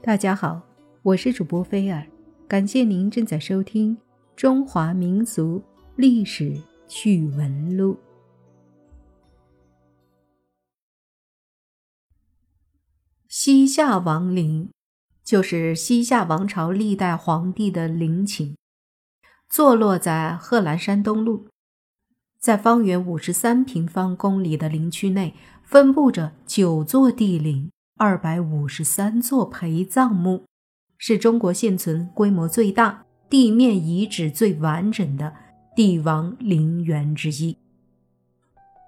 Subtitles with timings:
[0.00, 0.62] 大家好，
[1.02, 2.06] 我是主播菲尔，
[2.46, 3.96] 感谢您正在收听
[4.36, 5.60] 《中华民族
[5.96, 6.56] 历史
[6.86, 7.94] 趣闻录》。
[13.28, 14.70] 西夏王陵
[15.24, 18.56] 就是西夏王朝历代皇帝的陵寝，
[19.48, 21.48] 坐落在贺兰山东麓，
[22.38, 25.34] 在方圆五十三平方公里的陵区内，
[25.64, 27.72] 分布着九座帝陵。
[28.00, 30.44] 二百五十三座陪葬墓，
[30.98, 35.34] 是中国现存规模最大、地面遗址最完整的
[35.74, 37.56] 帝王陵园之一。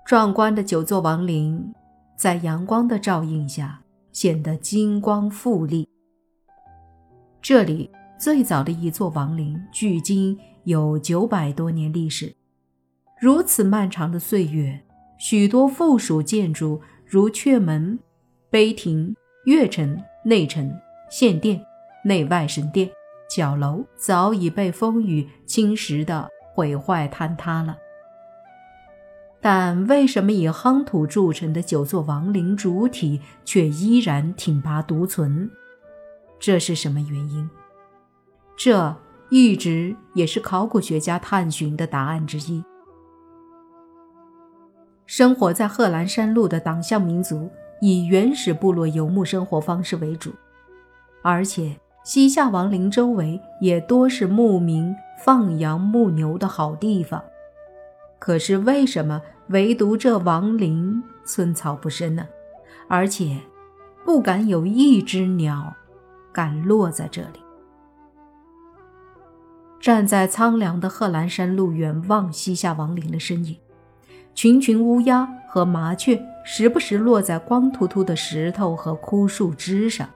[0.06, 1.74] 壮观的九座王陵，
[2.16, 5.88] 在阳光的照映下显得金光富丽。
[7.42, 12.33] 这里最早的一座王陵，距今有九百多年历史。
[13.20, 14.80] 如此漫长的岁月，
[15.19, 17.98] 许多附属建筑如阙门。
[18.50, 19.14] 碑亭、
[19.45, 20.77] 月城、内城、
[21.08, 21.64] 献殿、
[22.04, 22.91] 内外神殿、
[23.30, 27.78] 角楼早已被风雨侵蚀的毁坏坍塌了，
[29.41, 35.48] 但为什么以夯土筑成的九座王陵主体却依然挺拔独存？
[36.41, 37.48] 这是什么原因？
[38.56, 38.97] 这
[39.28, 42.64] 一直也是考古学家探寻的答案之一。
[45.06, 47.48] 生活在贺兰山麓的党项民族。
[47.81, 50.33] 以原始部落游牧生活方式为主，
[51.23, 57.22] 而且西夏王陵周围也多是牧民放羊牧牛的好地方。
[58.19, 62.27] 可是为什么唯独这王陵寸草不生呢？
[62.89, 63.39] 而且
[64.05, 65.75] 不敢有一只鸟
[66.33, 67.41] 敢落在这里。
[69.78, 73.56] 站在苍凉的贺兰山路远望西夏王陵的身影，
[74.41, 76.19] 群群乌鸦和麻雀。
[76.42, 80.08] 时不时落在光秃秃的石头和枯树枝上，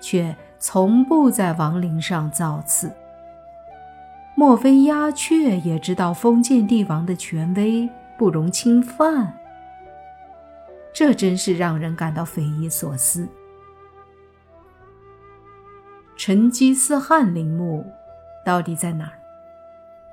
[0.00, 2.92] 却从不在王陵上造次。
[4.36, 9.36] 莫非鸦雀也知道封建帝王的权威不容侵犯？
[10.92, 13.28] 这真是让人感到匪夷所思。
[16.16, 17.84] 成吉思汗陵墓
[18.46, 19.18] 到底在哪儿？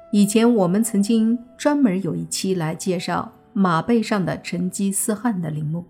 [0.10, 3.32] 以前我们曾经专门有一期来介绍。
[3.54, 5.86] 马背上的成吉思汗的陵墓，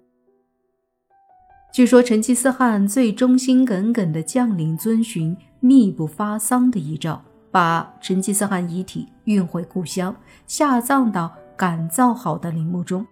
[1.72, 10.16] 据说成吉思汗最忠心耿耿的将领遵循密不发丧的遗诏，把成吉思汗遗体运回故乡，
[10.48, 13.06] 下葬到改造好的陵墓中。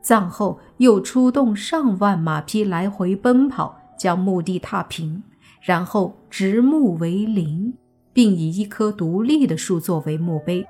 [0.00, 5.20] 葬后又出动上万马匹来回奔跑，将墓地踏平，
[5.60, 7.74] 然后植墓为陵，
[8.12, 10.64] 并以一棵独立的树作为墓碑。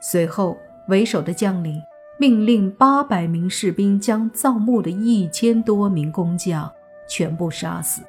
[0.00, 0.56] 随后。
[0.88, 1.80] 为首的将领
[2.18, 6.70] 命令八百名士兵将造墓的一千多名工匠
[7.08, 8.02] 全部杀死，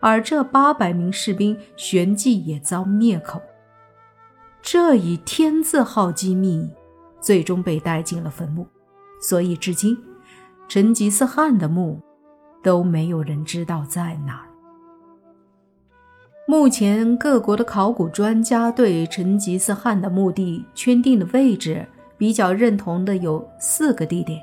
[0.00, 3.40] 而这八百名士兵旋即也遭灭口。
[4.60, 6.68] 这一天字号机密
[7.20, 8.66] 最终被带进了坟墓，
[9.20, 9.96] 所以至今
[10.68, 12.00] 成吉思汗的墓
[12.62, 14.48] 都没有人知道在哪儿。
[16.46, 21.86] 目前各国的考古专家对成吉思汗的墓地圈定的位置。
[22.18, 24.42] 比较认同的有四个地点，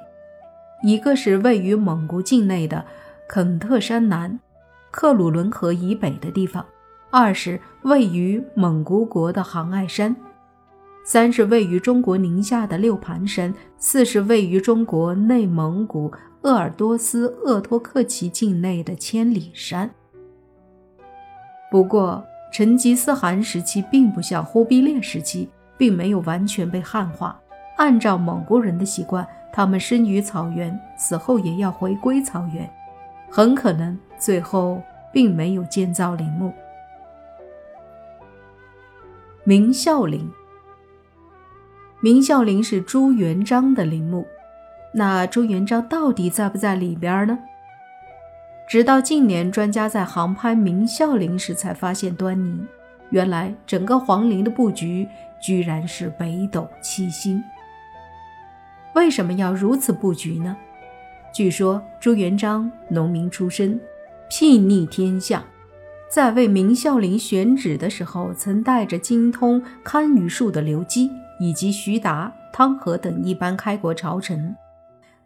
[0.81, 2.83] 一个是位于蒙古境内的
[3.27, 4.39] 肯特山南、
[4.89, 6.63] 克鲁伦河以北的地方；
[7.11, 10.15] 二是位于蒙古国的杭爱山；
[11.03, 16.11] 三是位于中国宁夏的六盘山；四是位于中国内蒙古
[16.43, 19.89] 鄂尔多斯鄂托克旗境内的千里山。
[21.69, 27.37] 不过，成吉思汗时期并不像忽必烈时期，并没有完全被汉化。
[27.77, 32.69] 按照蒙古人的习惯，他们生于草原，死后也要回归草原，
[33.29, 34.81] 很可能最后
[35.11, 36.53] 并没有建造陵墓。
[39.43, 40.31] 明孝陵，
[41.99, 44.25] 明孝陵是朱元璋的陵墓，
[44.93, 47.37] 那朱元璋到底在不在里边呢？
[48.67, 52.65] 直到近年，专家在航拍明孝陵时才发现端倪，
[53.11, 55.07] 原来整个皇陵的布局
[55.39, 57.43] 居然是北斗七星。
[58.95, 60.55] 为什么要如此布局呢？
[61.33, 63.77] 据说朱元璋农民出身，
[64.31, 65.43] 睥睨天下，
[66.09, 71.11] 在为明孝陵选址的时候，曾带着精通堪舆术的刘基
[71.41, 74.55] 以及徐达、汤和等一般开国朝臣，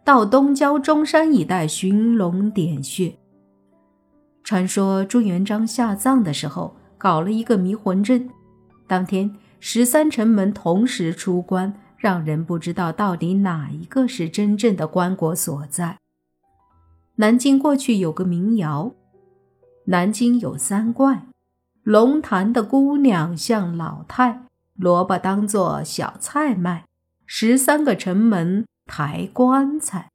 [0.02, 3.14] 到东郊中山一带寻龙点穴。
[4.42, 8.28] 传说朱元璋下葬的时候搞了一个迷魂阵，
[8.88, 11.72] 当天十三城门同时出关。
[12.00, 15.98] 让人不知道到底哪一个是真正的棺椁所在。
[17.16, 18.94] 南京过去有个民谣
[19.84, 21.26] ：“南京有三怪：
[21.82, 26.86] 龙潭的姑娘像老太，萝卜当做小菜卖，
[27.26, 30.08] 十三个城门抬棺材。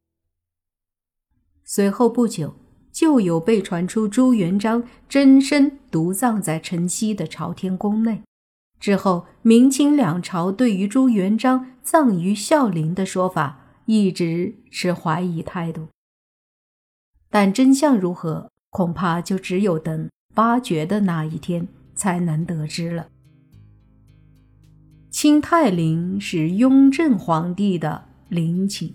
[1.64, 2.56] 随后不久，
[2.92, 8.24] 就有被传出朱元璋真身独葬在城西的朝天宫内。
[8.86, 15.88] 之后，明清两朝对于朱元璋葬于孝陵的说法一直持怀疑态度。
[17.32, 23.08] 但真相如何，恐怕就只有等发掘的那一天才能得知了。
[25.10, 28.94] 清泰陵是雍正皇帝的陵寝，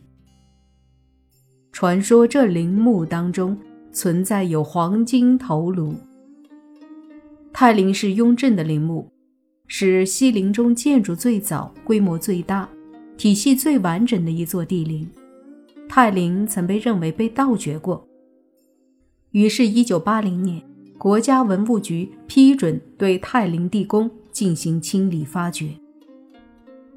[1.73, 3.59] 传说这陵墓当中
[3.93, 5.97] 存在有黄金头颅。
[7.53, 9.11] 泰陵是雍正的陵墓。
[9.73, 12.69] 是西陵中建筑最早、规模最大、
[13.17, 15.09] 体系最完整的一座帝陵。
[15.89, 18.05] 泰陵曾被认为被盗掘过，
[19.31, 20.61] 于是1980年，
[20.99, 25.69] 国家文物局批准对泰陵地宫进行清理发掘。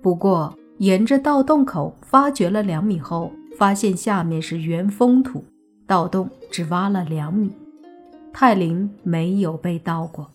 [0.01, 5.45] 不过，沿着盗洞口发掘了两米后，发现下面是原封土，
[5.85, 7.51] 盗洞只挖了两米，
[8.33, 10.27] 泰陵没有被盗过。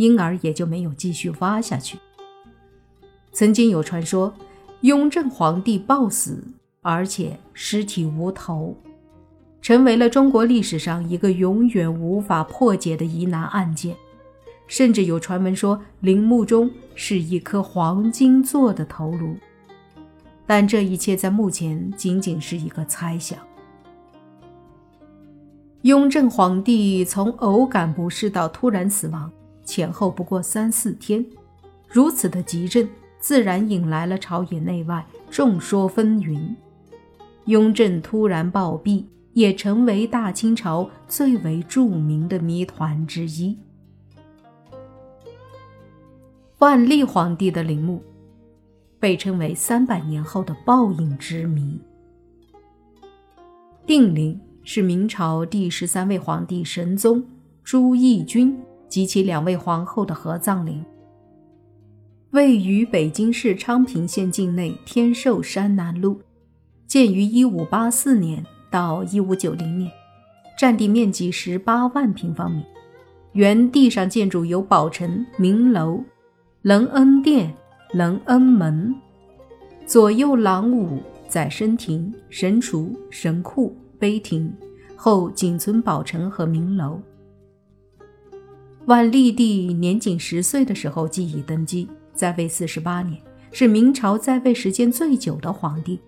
[0.00, 1.98] 因而也就没有继续挖下去。
[3.32, 4.32] 曾经有传说，
[4.80, 6.42] 雍正皇帝暴死，
[6.80, 8.74] 而且尸体无头，
[9.60, 13.94] 成为了中国历史上一个永远无法破解的疑难案件。
[14.66, 19.36] 甚至有传闻说，陵墓中是一颗黄金做的头颅，
[20.46, 23.38] 但这一切在目前仅仅是一个猜想。
[25.82, 29.30] 雍正皇帝从偶感不适到突然死亡。
[29.70, 31.24] 前后不过三四天，
[31.88, 32.88] 如此的急症，
[33.20, 36.56] 自然引来了朝野内外众说纷纭。
[37.44, 43.56] 雍正突然暴毙，也成为大清朝最为著名的谜团之一。
[46.58, 48.02] 万历皇帝的陵墓，
[48.98, 51.80] 被称为三百年后的报应之谜。
[53.86, 57.24] 定陵是明朝第十三位皇帝神宗
[57.62, 58.58] 朱翊钧。
[58.90, 60.84] 及其两位皇后的合葬陵，
[62.32, 66.18] 位于北京市昌平县境内天寿山南麓，
[66.86, 69.90] 建于1584年到1590年，
[70.58, 72.62] 占地面积18万平方米。
[73.32, 76.02] 原地上建筑有宝城明楼、
[76.62, 77.54] 隆恩殿、
[77.92, 78.92] 隆恩门，
[79.86, 80.98] 左右廊庑、
[81.28, 84.52] 载生亭、神厨、神库、碑亭，
[84.96, 87.00] 后仅存宝城和明楼。
[88.90, 93.22] 万历帝年仅十岁的时候即已登基，在位四十八年，
[93.52, 96.00] 是明朝在位时间最久的皇帝。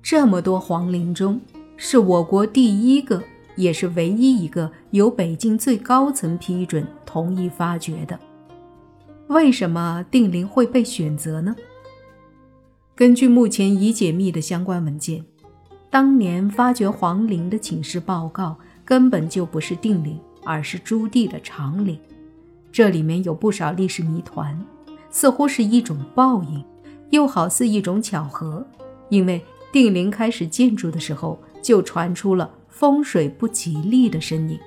[0.00, 1.40] 这么多皇陵中，
[1.76, 3.20] 是我国第一个，
[3.56, 8.16] 也是唯一一个由北京最高层批准同意发掘的。
[9.26, 11.56] 为什么定陵会被选择呢？
[12.94, 15.24] 根据目前已解密的相关文件，
[15.90, 20.16] 当年发掘皇陵的请示报告根本就不是定陵。
[20.44, 21.98] 而是朱棣的长陵，
[22.72, 24.58] 这里面有不少历史谜团，
[25.10, 26.64] 似乎是一种报应，
[27.10, 28.66] 又好似一种巧合。
[29.08, 29.42] 因为
[29.72, 34.58] 定陵开始建筑的时候，就传出了风水不吉利的声音。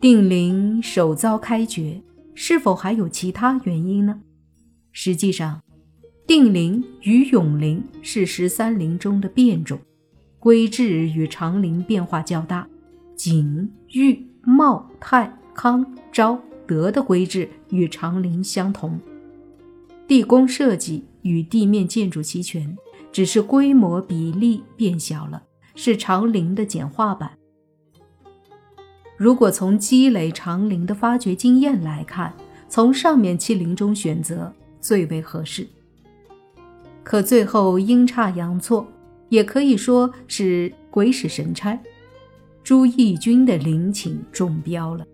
[0.00, 2.02] 定陵首遭开掘，
[2.34, 4.20] 是否还有其他原因呢？
[4.92, 5.60] 实际上，
[6.26, 9.78] 定陵与永陵是十三陵中的变种，
[10.38, 12.66] 规制与长陵变化较大。
[13.22, 18.98] 景、裕、茂、泰、康、昭、德的规制与长陵相同，
[20.08, 22.74] 地宫设计与地面建筑齐全，
[23.12, 25.42] 只是规模比例变小了，
[25.74, 27.32] 是长陵的简化版。
[29.18, 32.32] 如果从积累长陵的发掘经验来看，
[32.70, 34.50] 从上面七陵中选择
[34.80, 35.68] 最为合适。
[37.02, 38.90] 可最后阴差阳错，
[39.28, 41.78] 也可以说是鬼使神差。
[42.62, 45.04] 朱翊钧的陵寝中标了。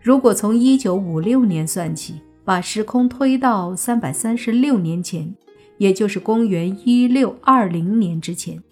[0.00, 5.34] 如果从一九五六年算起，把时空推到三百三十六年前，
[5.78, 8.62] 也就是公元一六二零年之前，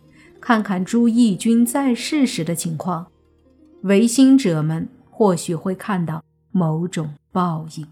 [0.40, 3.06] 看看朱翊钧在世时的情况，
[3.82, 7.86] 唯心者们或许会看到某种报应。